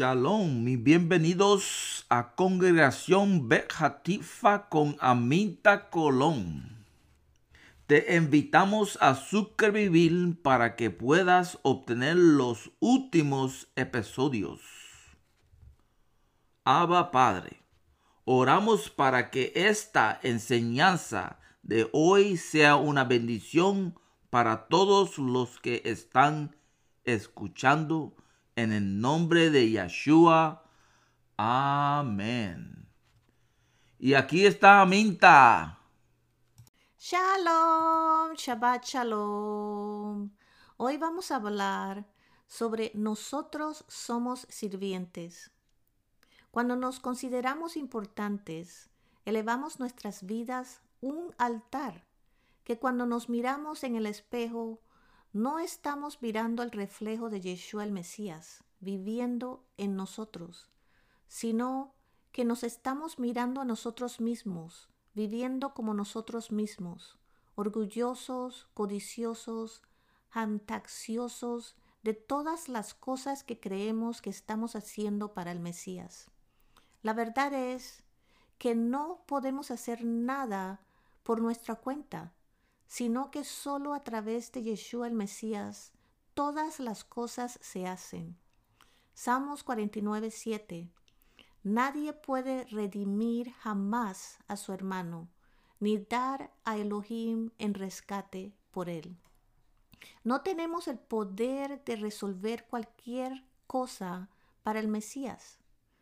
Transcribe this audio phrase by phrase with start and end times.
[0.00, 6.86] Shalom y bienvenidos a Congregación Bejatifa con Aminta Colón.
[7.86, 14.62] Te invitamos a suscribir para que puedas obtener los últimos episodios.
[16.64, 17.60] Abba Padre,
[18.24, 23.98] oramos para que esta enseñanza de hoy sea una bendición
[24.30, 26.56] para todos los que están
[27.04, 28.14] escuchando
[28.56, 30.64] en el nombre de Yeshua.
[31.36, 32.88] Amén.
[33.98, 35.78] Y aquí está Minta.
[36.98, 40.30] Shalom, Shabbat Shalom.
[40.76, 42.06] Hoy vamos a hablar
[42.46, 45.50] sobre nosotros somos sirvientes.
[46.50, 48.90] Cuando nos consideramos importantes,
[49.24, 52.04] elevamos nuestras vidas un altar
[52.64, 54.80] que cuando nos miramos en el espejo
[55.32, 60.68] no estamos mirando el reflejo de Yeshua el Mesías viviendo en nosotros,
[61.28, 61.94] sino
[62.32, 67.18] que nos estamos mirando a nosotros mismos, viviendo como nosotros mismos,
[67.54, 69.82] orgullosos, codiciosos,
[70.30, 76.28] antaxiosos de todas las cosas que creemos que estamos haciendo para el Mesías.
[77.02, 78.02] La verdad es
[78.58, 80.80] que no podemos hacer nada
[81.22, 82.32] por nuestra cuenta,
[82.90, 85.92] sino que solo a través de Yeshua el Mesías
[86.34, 88.36] todas las cosas se hacen.
[89.14, 90.90] Salmos 49, 7.
[91.62, 95.28] Nadie puede redimir jamás a su hermano,
[95.78, 99.16] ni dar a Elohim en rescate por él.
[100.24, 104.30] No tenemos el poder de resolver cualquier cosa
[104.64, 105.60] para el Mesías.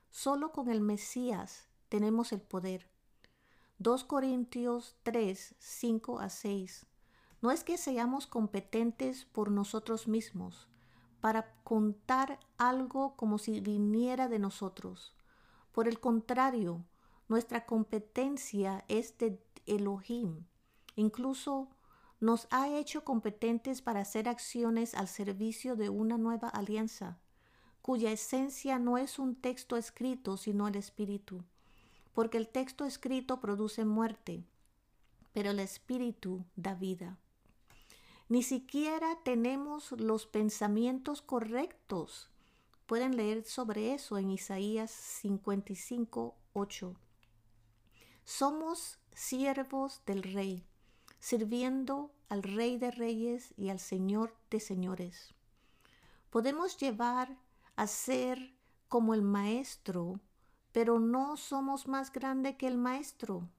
[0.08, 2.88] Solo con el Mesías tenemos el poder.
[3.80, 6.86] 2 Corintios 3, 5 a 6.
[7.40, 10.66] No es que seamos competentes por nosotros mismos
[11.20, 15.14] para contar algo como si viniera de nosotros.
[15.70, 16.84] Por el contrario,
[17.28, 20.46] nuestra competencia es de Elohim.
[20.96, 21.68] Incluso
[22.18, 27.20] nos ha hecho competentes para hacer acciones al servicio de una nueva alianza,
[27.80, 31.44] cuya esencia no es un texto escrito, sino el Espíritu
[32.18, 34.42] porque el texto escrito produce muerte,
[35.32, 37.16] pero el espíritu da vida.
[38.28, 42.28] Ni siquiera tenemos los pensamientos correctos.
[42.86, 46.96] Pueden leer sobre eso en Isaías 55, 8.
[48.24, 50.66] Somos siervos del Rey,
[51.20, 55.34] sirviendo al Rey de Reyes y al Señor de Señores.
[56.30, 57.38] Podemos llevar
[57.76, 58.56] a ser
[58.88, 60.18] como el Maestro
[60.78, 63.50] pero no somos más grande que el Maestro.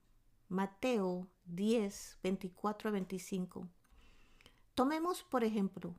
[0.48, 3.68] Mateo 10, 24 a 25.
[4.74, 5.94] Tomemos, por ejemplo,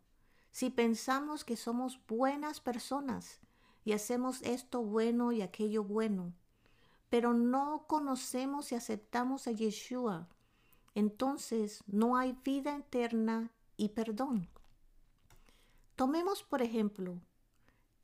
[0.50, 3.40] si pensamos que somos buenas personas
[3.86, 6.34] y hacemos esto bueno y aquello bueno,
[7.12, 10.28] pero no conocemos y aceptamos a Yeshua,
[10.96, 14.50] entonces no hay vida eterna y perdón.
[15.96, 17.22] Tomemos, por ejemplo,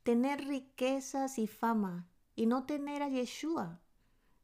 [0.04, 2.07] tener riquezas y fama
[2.38, 3.80] y no tener a Yeshua.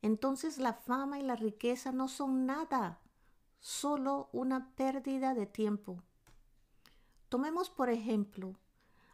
[0.03, 2.99] Entonces la fama y la riqueza no son nada,
[3.61, 6.03] solo una pérdida de tiempo.
[7.29, 8.57] Tomemos por ejemplo,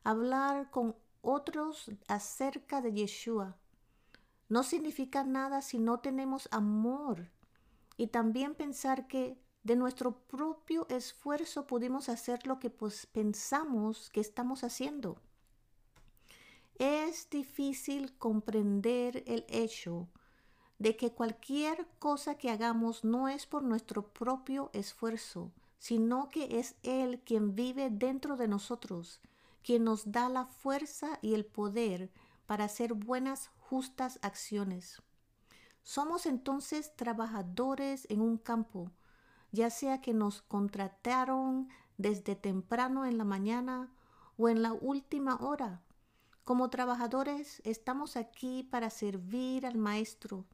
[0.02, 3.58] hablar con otros acerca de Yeshua.
[4.48, 7.28] No significa nada si no tenemos amor
[7.98, 14.20] y también pensar que de nuestro propio esfuerzo pudimos hacer lo que pues pensamos que
[14.20, 15.20] estamos haciendo.
[16.80, 20.08] Es difícil comprender el hecho
[20.78, 26.76] de que cualquier cosa que hagamos no es por nuestro propio esfuerzo, sino que es
[26.82, 29.20] Él quien vive dentro de nosotros,
[29.62, 32.10] quien nos da la fuerza y el poder
[32.46, 35.02] para hacer buenas, justas acciones.
[35.82, 38.90] Somos entonces trabajadores en un campo,
[39.52, 41.68] ya sea que nos contrataron
[41.98, 43.92] desde temprano en la mañana
[44.38, 45.82] o en la última hora
[46.44, 50.46] como trabajadores estamos aquí para servir al Maestro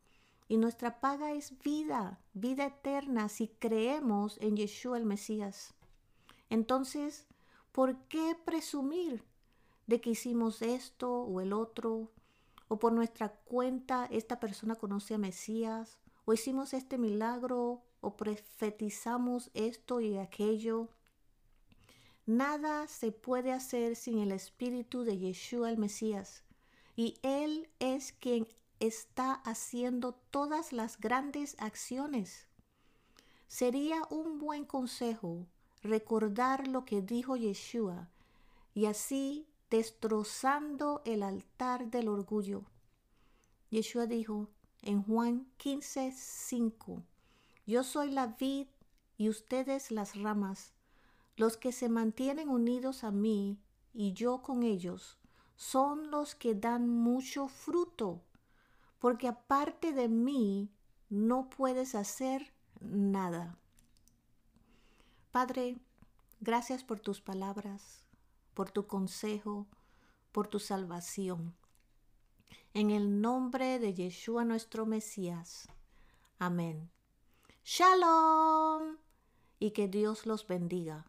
[0.49, 5.75] y nuestra paga es vida, vida eterna si creemos en Yeshua el Mesías.
[6.51, 7.27] Entonces,
[7.73, 9.25] ¿por qué presumir
[9.87, 12.13] de que hicimos esto o el otro?
[12.69, 15.99] ¿O por nuestra cuenta esta persona conoce a Mesías?
[16.25, 17.83] ¿O hicimos este milagro?
[18.01, 20.89] ¿O profetizamos esto y aquello?
[22.27, 26.43] Nada se puede hacer sin el espíritu de Yeshua el Mesías,
[26.97, 28.49] y Él es quien
[28.81, 32.49] está haciendo todas las grandes acciones.
[33.47, 35.47] Sería un buen consejo
[35.83, 38.11] recordar lo que dijo Yeshua
[38.75, 42.65] y así destrozando el altar del orgullo.
[43.71, 44.49] Yeshua dijo
[44.83, 47.03] en Juan 15, 5,
[47.67, 48.67] Yo soy la vid
[49.17, 50.76] y ustedes las ramas.
[51.37, 53.59] Los que se mantienen unidos a mí
[53.93, 55.19] y yo con ellos
[55.57, 58.23] son los que dan mucho fruto,
[58.99, 60.71] porque aparte de mí
[61.09, 63.59] no puedes hacer nada.
[65.31, 65.79] Padre,
[66.41, 68.07] gracias por tus palabras,
[68.55, 69.67] por tu consejo,
[70.33, 71.55] por tu salvación.
[72.73, 75.69] En el nombre de Yeshua nuestro Mesías.
[76.39, 76.91] Amén.
[77.65, 78.99] Shalom.
[79.59, 81.07] Y que Dios los bendiga.